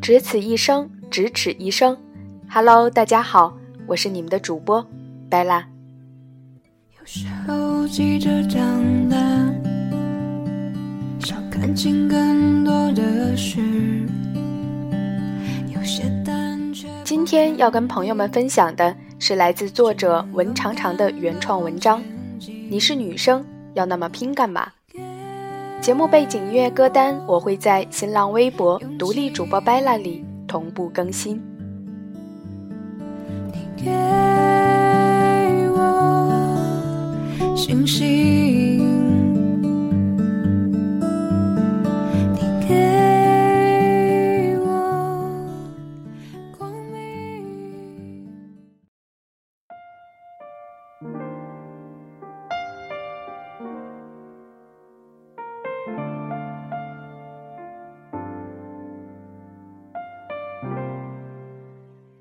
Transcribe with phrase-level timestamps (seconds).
[0.00, 1.94] 只此一生，咫尺一生。
[2.48, 3.54] Hello，大家好，
[3.86, 4.84] 我是你们的主播
[5.28, 5.68] 白拉。
[6.98, 9.18] 有时候急着长大，
[11.20, 13.60] 想看清更多的事。
[15.74, 16.02] 有些。
[17.04, 22.00] 今天要跟朋友们分享的是来自作者文长长的原创文章。
[22.70, 23.44] 你是女生，
[23.74, 24.70] 要那么拼干嘛？
[25.80, 31.42] 节目背景音乐歌单我会在新浪微博独立主播 Bella 里同步更新。
[33.50, 33.90] 你给
[35.72, 36.54] 我
[37.56, 38.69] 星星。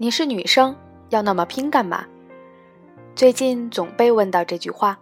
[0.01, 0.73] 你是女生，
[1.09, 2.05] 要那么拼干嘛？
[3.17, 4.97] 最近总被问到这句话，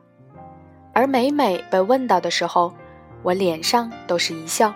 [0.92, 2.74] 而每每被问到的时候，
[3.22, 4.74] 我脸上都是一笑，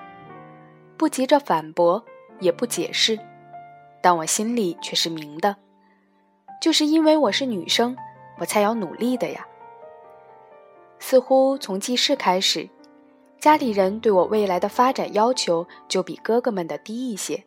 [0.96, 2.06] 不急着反驳，
[2.40, 3.18] 也不解释，
[4.00, 5.56] 但我心里却是明的，
[6.62, 7.98] 就是因为我是女生，
[8.38, 9.44] 我才要努力的呀。
[11.00, 12.70] 似乎从记事开始，
[13.40, 17.44] 家里人对我未来的发展要求就比哥哥们的低一些。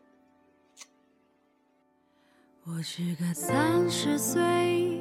[2.67, 4.99] 我是个三十岁，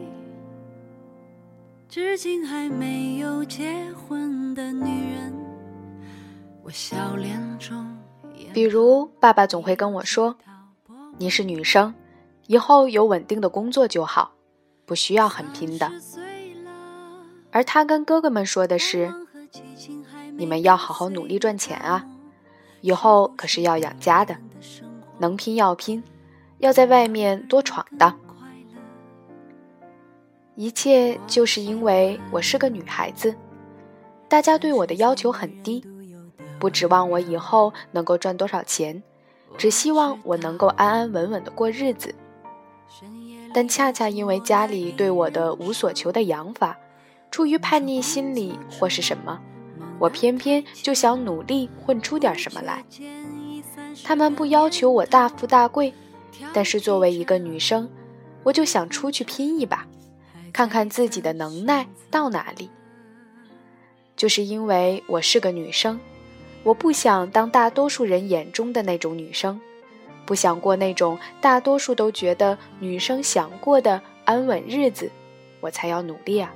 [1.87, 5.33] 至今还没有结婚的女人。
[6.61, 7.97] 我笑脸中，
[8.53, 10.35] 比如爸爸总会跟我说
[11.17, 11.95] ：“你是女生，
[12.47, 14.33] 以后有稳定的工作就好，
[14.85, 15.89] 不需要很拼的。”
[17.49, 19.09] 而他跟哥哥们说的是
[20.35, 22.05] ：“你们要好好努力赚钱啊，
[22.81, 24.35] 以后可是要养家的，
[25.19, 26.03] 能拼要拼。”
[26.63, 28.17] 要在外面多闯荡，
[30.55, 33.35] 一切就是因为我是个女孩子，
[34.29, 35.85] 大家对我的要求很低，
[36.59, 39.03] 不指望我以后能够赚多少钱，
[39.57, 42.15] 只希望我能够安安稳稳的过日子。
[43.53, 46.77] 但恰恰因为家里对我的无所求的养法，
[47.29, 49.37] 出于叛逆心理或是什么，
[49.99, 52.85] 我偏偏就想努力混出点什么来。
[54.01, 55.93] 他们不要求我大富大贵。
[56.53, 57.89] 但是作为一个女生，
[58.43, 59.87] 我就想出去拼一把，
[60.51, 62.69] 看看自己的能耐到哪里。
[64.15, 65.99] 就是因为我是个女生，
[66.63, 69.59] 我不想当大多数人眼中的那种女生，
[70.25, 75.09] 不想过那种大多数都觉得女生想过的安稳日子，
[75.61, 76.53] 我才要努力啊。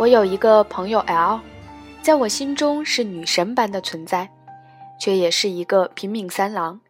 [0.00, 1.38] 我有一个朋友 L，
[2.00, 4.30] 在我心中是女神般的存在，
[4.98, 6.80] 却也是一个拼命三郎。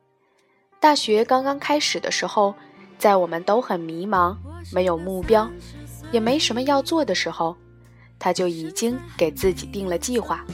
[0.79, 2.55] 大学刚刚开始的时候，
[2.99, 4.37] 在我们都很迷茫、
[4.73, 5.51] 没有目标，
[6.13, 7.57] 也没什么要做的时候，
[8.17, 10.47] 他就已经给自己定了计划：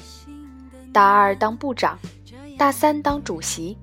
[0.94, 1.98] 大二当部长，
[2.56, 3.76] 大三当主席，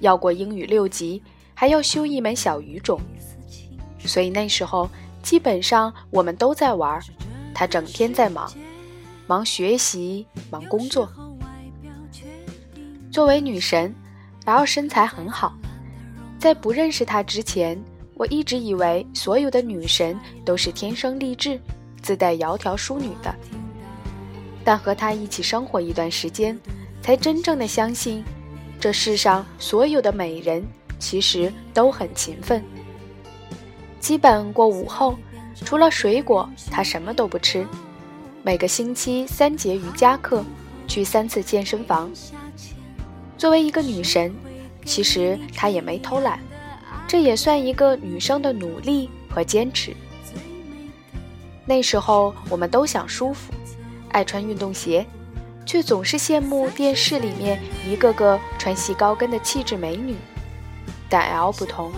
[0.00, 2.98] 要过英语六级，还要修一门小语种。
[3.98, 4.88] 所以那时候，
[5.22, 6.98] 基本上我们都在玩。
[7.54, 8.52] 他整天在忙，
[9.28, 11.08] 忙学习，忙工作。
[13.12, 13.94] 作为女神，
[14.44, 15.56] 然后身材很好。
[16.36, 17.80] 在不认识她之前，
[18.14, 21.58] 我一直以为所有的女神都是天生丽质、
[22.02, 23.32] 自带窈窕淑女的。
[24.64, 26.58] 但和她一起生活一段时间，
[27.00, 28.24] 才真正的相信，
[28.80, 30.62] 这世上所有的美人
[30.98, 32.62] 其实都很勤奋。
[34.00, 35.16] 基本过午后。
[35.54, 37.66] 除了水果，他什么都不吃。
[38.42, 40.44] 每个星期三节瑜伽课，
[40.86, 42.10] 去三次健身房。
[43.38, 44.34] 作为一个女神，
[44.84, 46.38] 其实她也没偷懒，
[47.06, 49.94] 这也算一个女生的努力和坚持。
[51.66, 53.52] 那时候我们都想舒服，
[54.10, 55.06] 爱穿运动鞋，
[55.64, 60.14] 却总是羡慕电视里面一个个穿细高跟的气质美女。
[61.08, 61.90] 但 L 不同。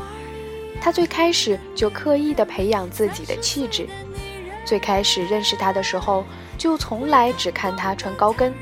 [0.80, 3.88] 他最开始就刻意的培养自己的气质。
[4.64, 6.24] 最开始认识他的时候，
[6.58, 8.52] 就从来只看他穿高跟，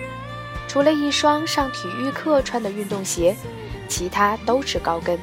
[0.68, 3.34] 除了一双上体育课穿的运动鞋，
[3.88, 5.18] 其他都是高跟。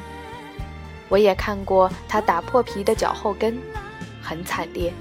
[1.08, 3.56] 我也看过他打破皮的脚后跟，
[4.22, 4.92] 很惨烈。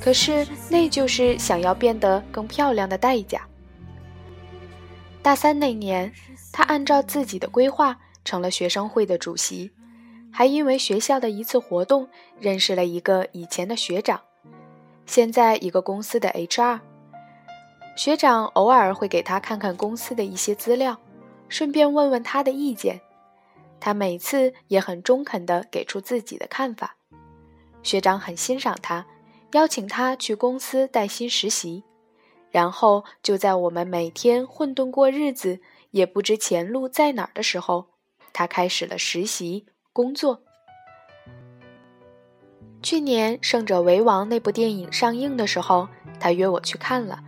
[0.00, 3.40] 可是那就是想要变得更漂亮的代价。
[5.22, 6.12] 大三那年，
[6.52, 9.70] 他按照自己的规划成了学生会的主席。
[10.32, 12.08] 还因为学校的一次活动
[12.40, 14.22] 认识了一个以前的学长，
[15.06, 16.80] 现在一个公司的 HR。
[17.94, 20.98] 学长偶尔会给他看看公司的一些资料，
[21.50, 23.02] 顺便问问他的意见。
[23.78, 26.96] 他每次也很中肯地给出自己的看法。
[27.82, 29.06] 学长很欣赏他，
[29.52, 31.84] 邀请他去公司带薪实习。
[32.50, 37.88] 然后就在我们每天混沌过日子，也不知前路在哪儿的时候，
[38.32, 40.40] 他开始了实习工作。
[42.82, 45.86] 去年《胜者为王》那部电影上映的时候，
[46.18, 47.22] 他约我去看了，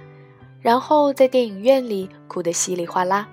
[0.61, 3.28] 然后在电影院里哭得稀里哗啦。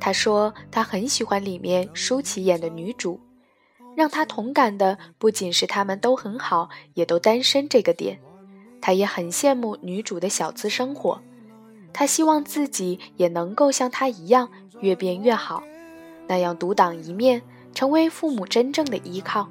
[0.00, 3.20] 他说他很喜欢里面舒淇演的女主，
[3.96, 8.20] 让他同感的不仅是他们都很好，也都单身这个点。
[8.80, 11.22] 他也很羡慕女主的小资生活，
[11.92, 14.50] 他希望自己也能够像她一样
[14.80, 15.62] 越变越好，
[16.26, 17.40] 那样独当一面，
[17.74, 19.48] 成为父母真正的依靠。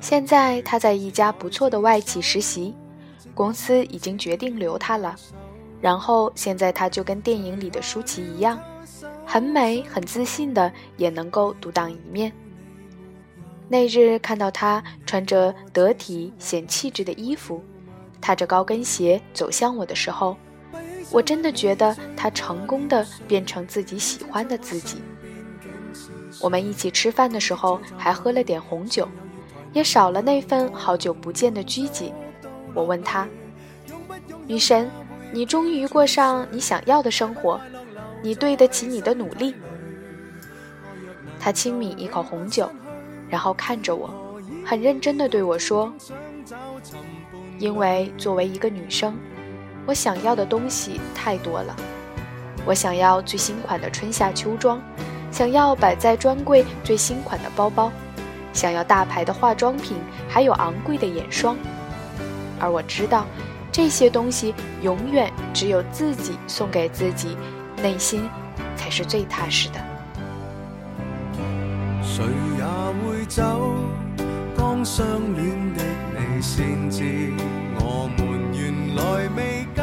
[0.00, 2.74] 现在他在一家不错的外企实习。
[3.32, 5.14] 公司已经决定留他了，
[5.80, 8.58] 然后现在他就跟电影里的舒淇一样，
[9.24, 12.30] 很美、很自信的，也能够独当一面。
[13.72, 17.62] 那日看到他穿着得体显气质的衣服，
[18.20, 20.36] 踏着高跟鞋走向我的时候，
[21.12, 25.00] 我真的觉得他成功的变成自己喜欢的自己。
[26.40, 29.08] 我们一起吃饭的时候还喝了点红酒，
[29.72, 32.12] 也少了那份好久不见的拘谨。
[32.74, 33.28] 我问他
[34.48, 34.90] ：“女神，
[35.30, 37.60] 你终于过上你想要的生活，
[38.20, 39.54] 你对得起你的努力。”
[41.38, 42.68] 他轻抿一口红酒，
[43.30, 44.10] 然后看着我，
[44.66, 45.92] 很认真地对我说
[47.58, 49.16] ：“因为作为一个女生，
[49.86, 51.76] 我想要的东西太多了。
[52.66, 54.82] 我想要最新款的春夏秋装，
[55.30, 57.90] 想要摆在专柜最新款的包包，
[58.52, 59.96] 想要大牌的化妆品，
[60.28, 61.56] 还有昂贵的眼霜。”
[62.58, 63.24] 而我知道，
[63.72, 67.36] 这些东西永远只有自己送给自己，
[67.82, 68.28] 内心
[68.76, 69.80] 才是最踏实的。
[72.26, 72.64] 也
[73.02, 73.42] 会走
[74.56, 75.82] 刚相恋的
[76.18, 77.32] 你先至
[77.78, 79.82] 我们原来未够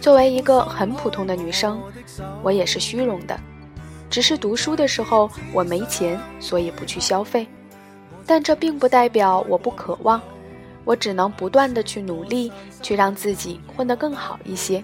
[0.00, 1.80] 作为一个很普通的女生，
[2.42, 3.38] 我也是虚荣的，
[4.08, 7.46] 只是读书的时候我没钱，所以不去消费，
[8.26, 10.20] 但这并不代表我不渴望。
[10.82, 12.50] 我只能不断的去努力，
[12.80, 14.82] 去让自己混得更好一些，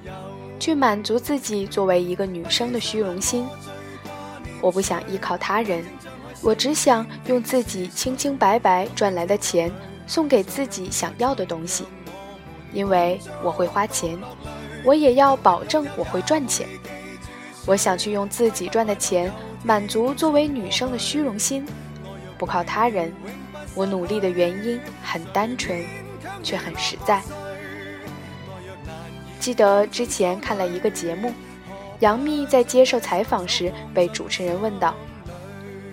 [0.61, 3.47] 去满足自己作为一个女生的虚荣心。
[4.61, 5.83] 我不想依靠他人，
[6.43, 9.73] 我只想用自己清清白白赚来的钱
[10.07, 11.85] 送给自己想要的东西。
[12.73, 14.19] 因为我会花钱，
[14.85, 16.67] 我也要保证我会赚钱。
[17.65, 21.67] 我想去用自己赚的钱满足作为女生的虚荣心，
[22.37, 23.13] 不靠他人。
[23.75, 25.85] 我努力的原因很单纯，
[26.43, 27.23] 却很实在。
[29.41, 31.33] 记得之前看了一个节目，
[32.01, 34.95] 杨幂在接受采访时被主持人问道：“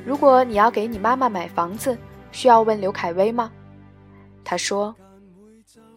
[0.05, 1.97] 如果你要给你妈妈买房子，
[2.31, 3.51] 需要问刘恺威吗？”
[4.43, 4.95] 他说：“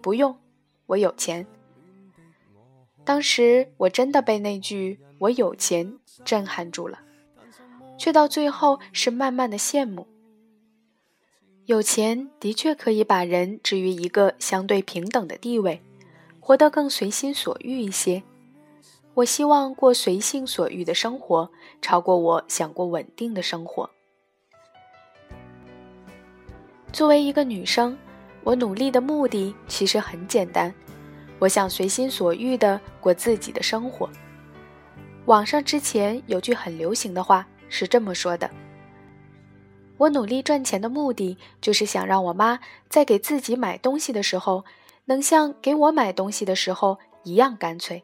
[0.01, 0.37] 不用，
[0.87, 1.47] 我有钱。”
[3.05, 7.01] 当时我真的被那句“我有钱”震撼住了，
[7.99, 10.07] 却到最后是慢慢的羡慕。
[11.67, 15.83] 有钱的确可以把人置于一个相对平等的地位，
[16.39, 18.23] 活得更随心所欲一些。
[19.15, 21.51] 我希望过随性所欲的生活，
[21.83, 23.91] 超过我想过稳定的生活。
[26.97, 27.95] 作为一个女生，
[28.43, 30.75] 我努力的目的其实很简单，
[31.39, 34.09] 我想随心所欲的过自己的生活。
[35.27, 38.51] 网上之前有句很流行的话是这么说的。
[39.99, 44.65] 我努力赚钱的目的，就是想让我妈在给自己买东西的时候，
[45.05, 48.03] 能像给我买东西的时候一样干脆。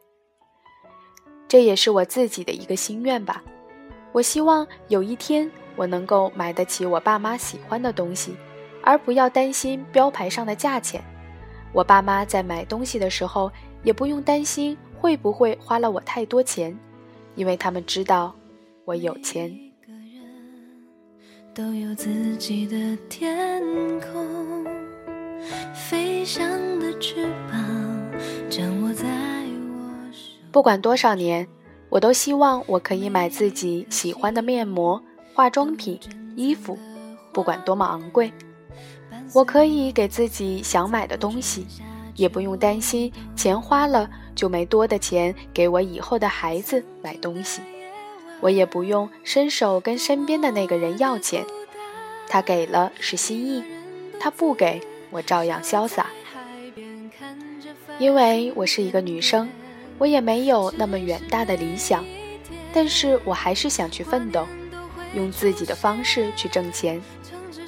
[1.48, 3.42] 这也是我自己的一个心愿吧。
[4.12, 8.36] 我希望有一天，我能够买得起我爸妈喜欢的东西，
[8.82, 11.02] 而不要担心标牌上的价钱。
[11.72, 13.50] 我爸妈在买东西的时候，
[13.82, 16.76] 也不用担心会不会花了我太多钱，
[17.34, 18.34] 因为他们知道
[18.84, 19.56] 我有钱。
[21.54, 23.62] 都有自己的天
[24.00, 24.64] 空，
[25.74, 26.48] 飞翔
[26.78, 27.62] 的翅膀
[28.48, 30.30] 掌握在我手。
[30.50, 31.46] 不管多少年，
[31.90, 35.02] 我都希望我可以买自己喜欢的面膜、
[35.34, 36.00] 化妆品、
[36.36, 36.78] 衣服，
[37.34, 38.32] 不管多么昂贵，
[39.32, 41.66] 我可以给自己想买的东西，
[42.16, 44.48] 也不用担心钱花了就。
[44.48, 47.62] 没多的钱给我以后的孩子买东西，
[48.40, 51.42] 我也不用伸手跟身边的那个人要钱，
[52.28, 53.64] 他给了是心意，
[54.20, 56.06] 他不给我照样潇洒。
[57.98, 59.48] 因为我是一个女生，
[59.96, 62.04] 我也没有那么远大的理想，
[62.74, 64.46] 但是我还是想去奋斗，
[65.14, 67.00] 用自己的方式去挣钱，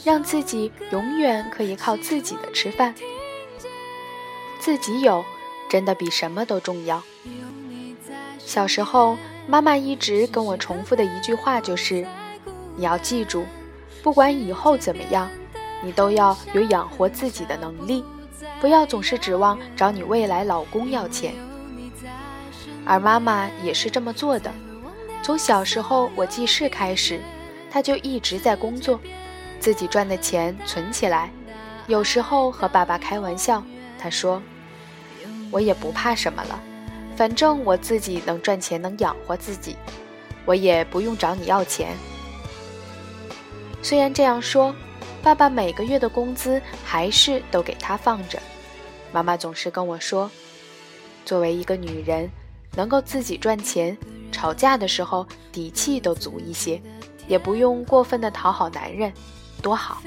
[0.05, 2.95] 让自己永远可以靠自己的吃饭。
[4.61, 5.25] 自己有，
[5.69, 7.03] 真的比什么都重要。
[8.39, 12.07] 小时候，妈妈一直跟我重复的一句话就是
[12.77, 13.47] ：“你要记住，
[14.03, 15.31] 不管以后怎么样，
[15.83, 18.05] 你都要有养活自己的能力，
[18.61, 21.35] 不要总是指望找你未来老公要钱。”
[22.85, 24.53] 而妈妈也是这么做的。
[25.23, 27.19] 从小时候我记事开始，
[27.71, 29.01] 她就一直在工作，
[29.65, 31.31] 自己赚的钱存起来，
[31.87, 33.65] 有时候和爸爸开玩笑，
[33.99, 34.43] 他说。
[35.51, 36.61] 我也不怕什么了，
[37.17, 39.75] 反正我自己能赚钱，能养活自己，
[40.45, 41.97] 我也不用找你要钱。
[43.83, 44.75] 虽然这样说，
[45.23, 48.39] 爸爸每个月的工资还是都给他放着。
[49.13, 50.31] 妈妈总是跟我说，
[51.25, 52.29] 作为一个女人，
[52.77, 53.97] 能够自己赚钱，
[54.31, 56.83] 吵架的时候底气都足一些，
[57.29, 59.11] 也不用过分的讨好男人，
[59.65, 60.03] 多好。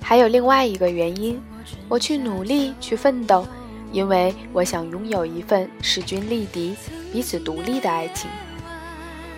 [0.00, 1.38] 还有另外一个原因，
[1.88, 3.46] 我去努力去奋斗，
[3.92, 6.74] 因为我想拥有一份势均力敌、
[7.12, 8.30] 彼此独立的爱情。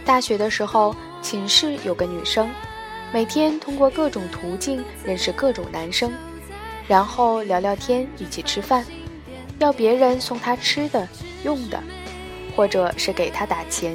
[0.05, 2.49] 大学的时候，寝室有个女生，
[3.13, 6.13] 每天通过各种途径认识各种男生，
[6.89, 8.85] 然后聊聊天，一起吃饭，
[9.61, 11.07] 要别人送她吃的、
[11.45, 11.81] 用的，
[12.57, 13.95] 或者是给她打钱。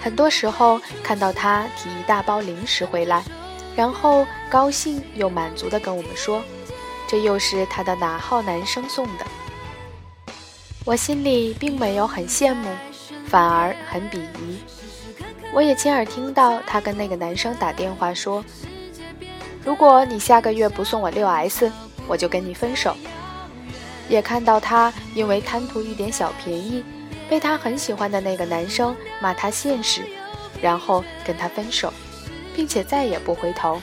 [0.00, 3.22] 很多时候看到她提一大包零食回来。
[3.76, 6.42] 然后高兴又满足地跟我们说
[7.06, 9.24] ：“这又是他的哪号男生送的？”
[10.84, 12.68] 我心里并没有很羡慕，
[13.28, 14.58] 反而很鄙夷。
[15.52, 18.44] 我也亲耳听到他跟那个男生打电话说
[19.64, 21.70] ：“如果你下个月不送我六 S，
[22.08, 22.96] 我就跟你分手。”
[24.08, 26.82] 也看到他因为贪图一点小便宜，
[27.28, 30.02] 被他很喜欢的那个男生骂他现实，
[30.60, 31.92] 然后跟他分手。
[32.56, 33.80] 并且再也不回头，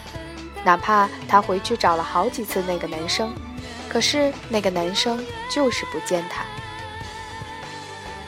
[0.66, 3.34] 哪怕他回去找了好几次那个男生，
[3.88, 6.44] 可是那个男生就是不见他。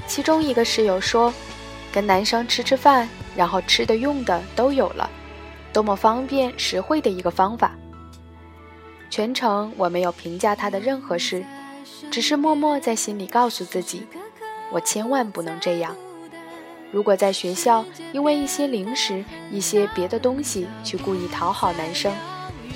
[0.07, 1.33] 其中一个室友说
[1.91, 5.09] ：“跟男生吃吃饭，然后吃的用的都有了，
[5.73, 7.75] 多么方便实惠的一个方法。”
[9.09, 11.43] 全程我没有评价他的任何事，
[12.11, 14.05] 只是默默在心里告诉自己：
[14.71, 15.95] 我千万不能这样。
[16.91, 22.13] 如果在学校因为一些零食、一些别的东西去故意讨好男生，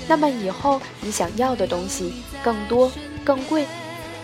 [0.08, 2.90] 那么以后你想要的东西更多、
[3.24, 3.66] 更贵，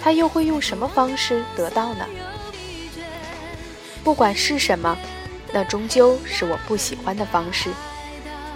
[0.02, 2.04] 他又会用什么方式得到呢？
[4.02, 4.96] 不管是什么，
[5.52, 7.70] 那终究是我不喜欢的方式。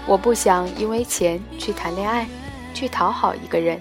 [0.07, 2.27] 我不想因为钱去谈恋爱，
[2.73, 3.81] 去讨好一个人，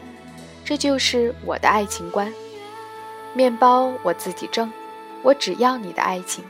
[0.64, 2.32] 这就是我的爱情观。
[3.34, 4.72] 面包我自己挣，
[5.24, 6.44] 我只要你的爱情。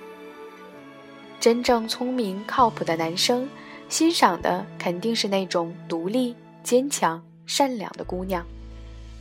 [1.39, 3.47] 真正聪明靠谱的男生，
[3.89, 8.45] 欣赏的肯定是那种独立、坚强、善良的姑娘。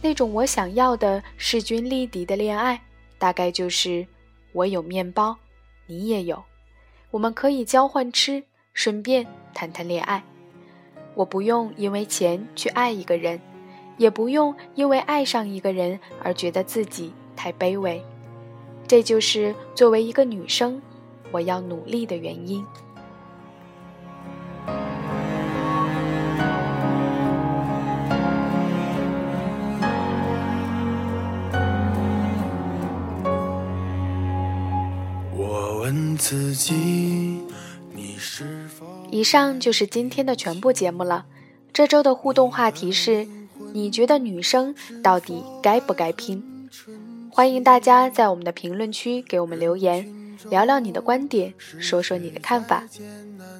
[0.02, 2.80] 那种我想要的势均力敌的恋爱，
[3.18, 4.06] 大概就是
[4.52, 5.36] 我有面包，
[5.86, 6.42] 你也有，
[7.10, 10.24] 我们可以交换吃，顺便谈谈恋爱。
[11.14, 13.40] 我不用因为钱去爱一个人，
[13.97, 18.02] 也不用因为爱上一个人而觉得自己太卑微。
[18.87, 20.81] 这就是作为一个女生。
[21.33, 22.64] 我要努力的原因。
[35.33, 37.29] 我问自己，
[39.11, 41.26] 以上就是今天的全部节目了。
[41.73, 43.26] 这周的互动话题是：
[43.73, 46.69] 你觉得女生到底该不该拼？
[47.31, 50.09] 欢迎大家在我们的评论区给我们留言。
[50.49, 52.85] 聊聊你的观点，说说你的看法。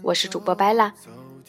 [0.03, 0.95] 我是主播白拉，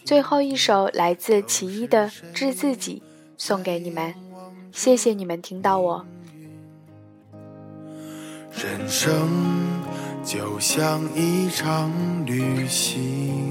[0.03, 3.01] 最后一首来自其一的《致自己》
[3.37, 4.13] 送给你们，
[4.73, 6.05] 谢谢你们听到我。
[8.53, 9.29] 人生
[10.21, 11.89] 就像一场
[12.25, 13.50] 旅行，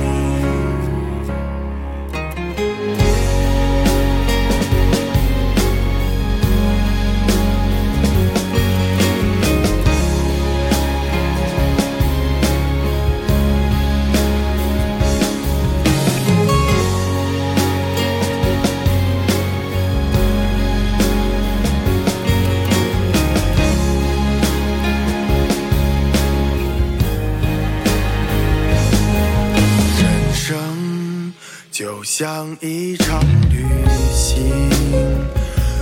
[32.63, 33.65] 一场旅
[34.13, 34.45] 行，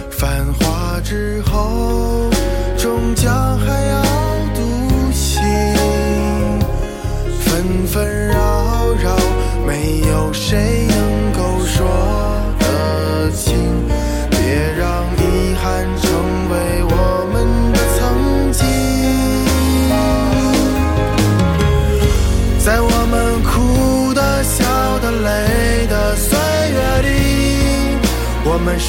[0.09, 2.29] 繁华之后，
[2.77, 4.01] 终将还要
[4.55, 5.43] 独行。
[7.41, 9.17] 纷纷扰扰，
[9.67, 10.87] 没有谁